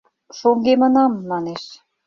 —Шоҥгемынам, 0.37 1.13
манеш. 1.29 1.63